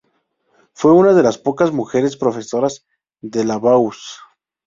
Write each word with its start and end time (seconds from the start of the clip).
Fue 0.73 0.93
una 0.93 1.13
de 1.13 1.21
las 1.21 1.37
pocas 1.37 1.71
mujeres 1.71 2.17
profesoras 2.17 2.87
de 3.21 3.43
la 3.45 3.59
Bauhaus. 3.59 4.17